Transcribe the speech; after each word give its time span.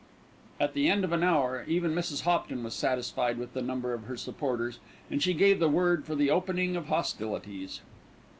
At 0.59 0.73
the 0.73 0.89
end 0.89 1.03
of 1.03 1.11
an 1.11 1.21
hour, 1.21 1.63
even 1.67 1.93
Mrs. 1.93 2.21
Hopton 2.21 2.63
was 2.63 2.73
satisfied 2.73 3.37
with 3.37 3.53
the 3.53 3.61
number 3.61 3.93
of 3.93 4.05
her 4.05 4.17
supporters, 4.17 4.79
and 5.11 5.21
she 5.21 5.35
gave 5.35 5.59
the 5.59 5.69
word 5.69 6.05
for 6.05 6.15
the 6.15 6.31
opening 6.31 6.75
of 6.75 6.87
hostilities. 6.87 7.81